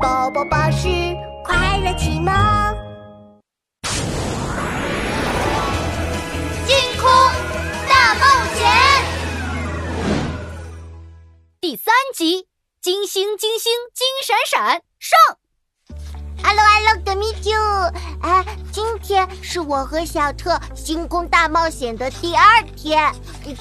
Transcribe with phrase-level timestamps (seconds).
[0.00, 0.88] 宝宝巴士
[1.44, 2.34] 快乐启蒙，
[6.66, 7.10] 星空
[7.88, 8.20] 大冒
[8.54, 8.66] 险
[11.60, 12.48] 第三集：
[12.80, 15.18] 金星金星金闪闪上。
[16.42, 17.52] Hello Hello，德米九，
[18.20, 23.12] 啊，今天是我和小特星空大冒险的第二天。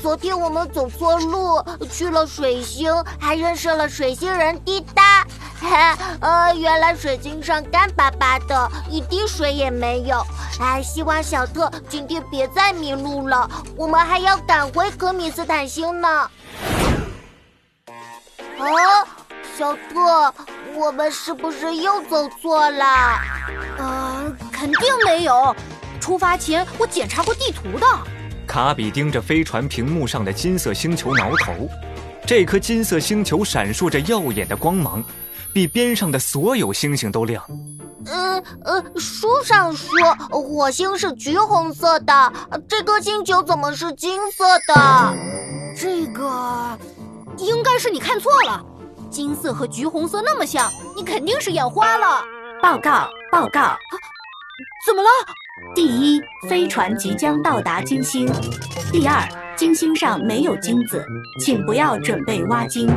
[0.01, 5.27] 昨天我们走错路，去了水星，还认识了水星人滴答。
[5.63, 10.21] 哈， 呃，原来水晶上干巴巴的，一滴水也没有。
[10.59, 16.29] 哎，希望小特今天别再迷路了，我们还要赶回可米斯坦星呢。
[18.57, 19.07] 哦，
[19.57, 20.33] 小特。
[20.75, 22.85] 我们是不是又走错了？
[23.77, 25.55] 呃，肯定没有。
[26.01, 27.85] 出发前我检查过地图的。
[28.47, 31.69] 卡比盯着飞船屏幕上的金色星球挠头，
[32.25, 35.03] 这颗金色星球闪烁着耀眼的光芒，
[35.53, 37.43] 比边上的所有星星都亮。
[38.05, 39.97] 嗯呃，书上说
[40.29, 42.33] 火星是橘红色的，
[42.67, 45.13] 这颗星球怎么是金色的？
[45.77, 46.77] 这个
[47.37, 48.61] 应该是你看错了。
[49.09, 52.23] 金色和橘红色那么像，你肯定是眼花了。
[52.61, 53.77] 报告报告，啊、
[54.85, 55.07] 怎么了？
[55.75, 58.27] 第一，飞船即将到达金星；
[58.91, 61.05] 第二，金星上没有金子，
[61.39, 62.89] 请不要准备挖金。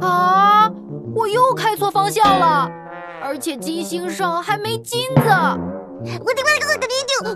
[0.00, 0.70] 啊！
[1.14, 2.70] 我又开错方向了，
[3.22, 5.22] 而且金星上还没金子。
[5.22, 6.32] 我的我的
[6.66, 7.34] 我的领主，呃，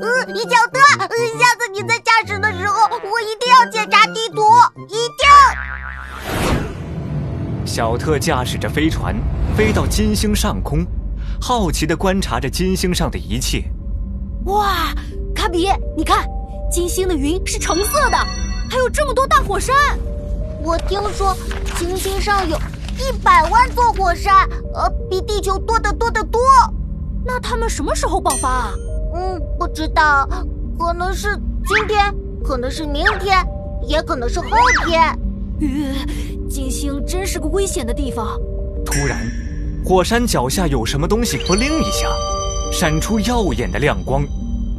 [0.48, 1.08] 小特，呃，
[1.38, 4.42] 下次你在驾驶的时候，我一定要检查地图，
[4.88, 5.26] 一定。
[7.66, 9.14] 小特驾驶着飞船
[9.56, 10.86] 飞到金星上空，
[11.40, 13.64] 好奇地观察着金星上的一切。
[14.46, 14.94] 哇，
[15.34, 16.24] 卡比，你看，
[16.70, 18.16] 金星的云是橙色的，
[18.70, 19.74] 还有这么多大火山。
[20.62, 21.36] 我听说
[21.76, 22.56] 金星上有
[22.98, 26.40] 一百万座火山，呃，比地球多得多得多。
[27.24, 28.74] 那他们什么时候爆发啊？
[29.14, 30.28] 嗯，不知道，
[30.78, 33.44] 可能是今天，可能是明天，
[33.86, 34.48] 也可能是后
[34.86, 35.02] 天。
[35.60, 38.38] 呃，金星真是个危险的地方。
[38.84, 39.26] 突然，
[39.84, 42.08] 火山脚下有什么东西“扑棱”一下，
[42.72, 44.22] 闪出耀眼的亮光。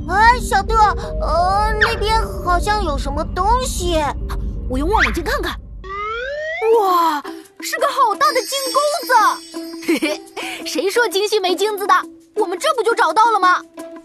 [0.08, 0.76] 哎，小特，
[1.22, 4.04] 呃，那边好像有什么东西。
[4.70, 5.56] 我用望远镜看看。
[6.82, 7.24] 哇，
[7.66, 9.14] 是个好大的金钩子！
[9.88, 11.94] 嘿嘿，谁说金星没金子的？
[12.36, 13.60] 我们这不就找到了吗？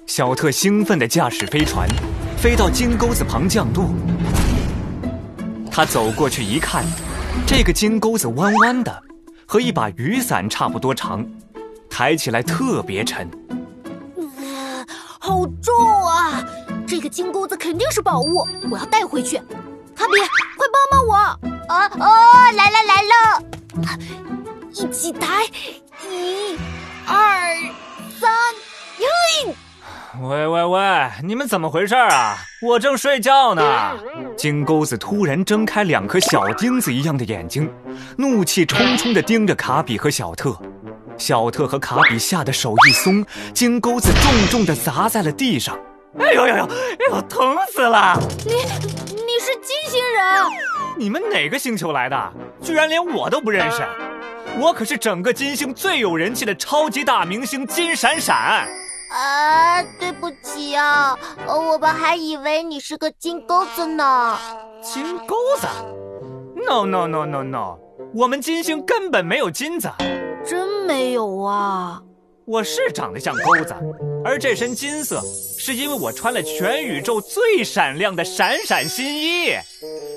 [0.07, 1.87] 小特兴奋地驾驶飞船，
[2.39, 3.85] 飞到金钩子旁降落。
[5.71, 6.87] 他走过去一看，
[7.47, 9.03] 这个金钩子弯弯的，
[9.45, 11.23] 和一把雨伞差不多长，
[11.91, 13.31] 抬起来特别沉。
[14.17, 14.87] 呃，
[15.21, 16.43] 好重啊！
[16.89, 19.37] 这个金钩子肯定是宝物，我要带回去。
[19.95, 20.19] 卡比，
[20.57, 21.15] 快帮帮我！
[21.69, 23.50] 啊哦，来了来了！
[24.73, 25.45] 一起抬，
[26.09, 26.57] 一、
[27.07, 27.57] 二、
[28.19, 28.31] 三，
[28.99, 29.55] 嘿！
[30.23, 32.37] 喂喂喂，你们怎么回事啊？
[32.63, 33.63] 我正睡觉呢。
[34.37, 37.73] 金钩子突然睁开两颗小钉子一样的眼睛，
[38.17, 40.57] 怒气冲冲地盯着卡比和小特。
[41.17, 43.25] 小特和卡比吓得手一松，
[43.55, 45.79] 金钩子重重地砸在了地上。
[46.19, 46.65] 哎呦呦呦！
[46.65, 46.71] 哎
[47.11, 48.19] 呦，疼死了！
[48.45, 48.53] 你
[49.63, 50.25] 金星人？
[50.97, 52.33] 你们哪个星球来的？
[52.63, 53.83] 居然连我都不认识！
[54.59, 58.69] 我可是整个金星最有人气的超级大明星金闪闪。
[59.11, 61.17] 啊，对不起啊，
[61.47, 64.39] 我们还以为你是个金钩子呢。
[64.83, 65.67] 金钩子
[66.67, 67.79] ？No No No No No，
[68.15, 69.91] 我们金星根本没有金子。
[70.45, 72.01] 真没有啊！
[72.51, 73.73] 我是长得像钩子，
[74.25, 75.23] 而这身金色
[75.57, 79.55] 是因为我穿了全宇宙最闪亮的闪闪新衣。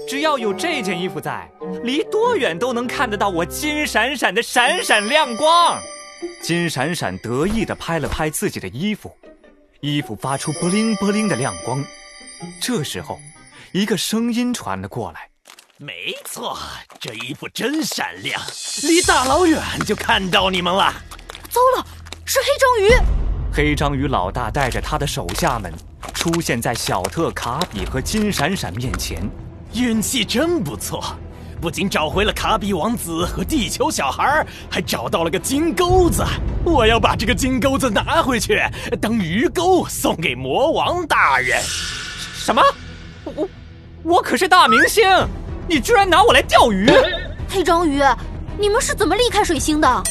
[0.09, 1.47] 只要有这件衣服在，
[1.83, 5.79] 离多远都能看得到我金闪闪的闪闪亮光。
[6.41, 9.15] 金闪闪得意地拍了拍自己的衣服，
[9.81, 11.85] 衣服发出波灵波灵的亮光。
[12.59, 13.19] 这时候，
[13.73, 15.29] 一个声音传了过来
[15.77, 16.57] ：“没错，
[16.99, 18.41] 这衣服真闪亮，
[18.81, 20.91] 离大老远就看到你们了。”
[21.53, 21.85] 糟了，
[22.25, 23.07] 是黑章鱼！
[23.51, 25.71] 黑章鱼老大带着他的手下们
[26.13, 29.21] 出现在小特、卡比和金闪闪面前。
[29.73, 31.03] 运气真不错。
[31.59, 36.23] 不仅找回了卡比王子和地球小孩，还找到了个金钩子。
[36.63, 38.61] 我要把这个金钩子拿回去
[39.01, 41.61] 当鱼钩送给魔王大人。
[41.61, 42.61] 什么？
[43.25, 43.49] 我
[44.03, 45.03] 我可是大明星，
[45.67, 46.89] 你居然拿我来钓鱼？
[47.49, 48.01] 黑章鱼，
[48.57, 50.03] 你们是怎么离开水星的？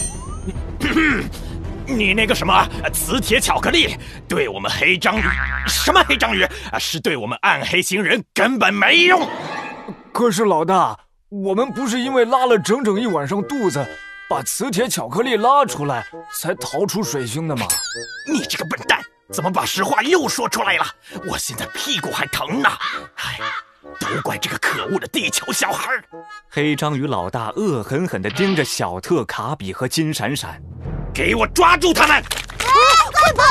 [1.87, 3.97] 你那个什么磁铁巧克力，
[4.29, 5.23] 对我们黑章鱼
[5.67, 9.29] 什么黑章鱼啊，是对我们暗黑星人根本没用。
[10.13, 10.99] 可是老大。
[11.35, 13.83] 我们不是因为拉了整整一晚上肚子，
[14.29, 16.07] 把磁铁巧克力拉出来，
[16.39, 17.67] 才逃出水星的吗。
[18.31, 19.01] 你这个笨蛋，
[19.33, 20.85] 怎么把实话又说出来了？
[21.27, 22.69] 我现在屁股还疼呢。
[23.15, 23.41] 唉，
[23.99, 25.91] 都怪这个可恶的地球小孩！
[26.51, 30.63] 黑章鱼老大恶狠狠地盯着小特、卡比和金闪闪，
[31.15, 32.23] 给我抓住他们！
[32.59, 33.45] 快跑！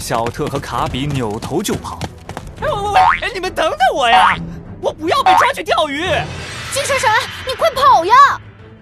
[0.00, 1.98] 小特和卡比扭头就跑。
[2.60, 2.78] 喂喂
[3.22, 3.32] 喂！
[3.32, 4.36] 你们等等我呀！
[4.82, 6.02] 我不要被抓去钓鱼！
[6.72, 7.10] 金闪闪，
[7.46, 8.14] 你快跑呀！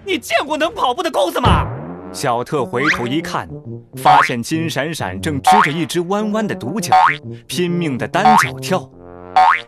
[0.05, 1.65] 你见过能跑步的钩子吗？
[2.11, 3.47] 小特回头一看，
[3.95, 6.93] 发现金闪闪正支着一只弯弯的独角，
[7.47, 8.89] 拼命的单脚跳。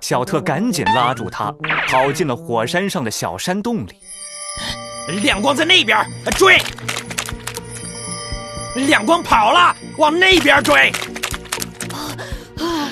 [0.02, 1.54] 小特赶紧拉住他，
[1.88, 3.96] 跑进了火山上的小山洞里。
[5.22, 6.06] 亮光在那边，
[6.38, 6.60] 追！
[8.76, 10.92] 亮光跑了，往那边追！
[12.58, 12.92] 啊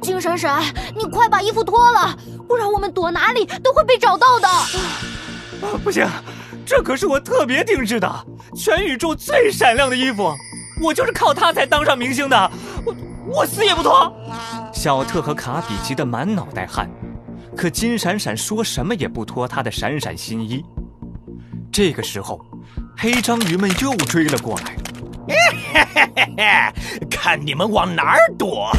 [0.00, 0.62] 金闪闪，
[0.96, 2.16] 你快把衣服脱了，
[2.48, 4.48] 不然我们躲哪里都会被找到的。
[4.48, 4.66] 啊，
[5.84, 6.06] 不行，
[6.64, 8.26] 这可是我特别定制的，
[8.56, 10.34] 全宇宙最闪亮的衣服，
[10.82, 12.50] 我就是靠它才当上明星的，
[12.84, 12.94] 我
[13.26, 14.12] 我死也不脱。
[14.72, 16.90] 小特和卡比急得满脑袋汗，
[17.56, 20.64] 可金闪闪说什么也不脱他的闪闪新衣。
[21.70, 22.44] 这个时候，
[22.96, 24.74] 黑章鱼们又追了过来。
[25.72, 28.70] 嘿嘿嘿嘿，看你们往哪儿躲！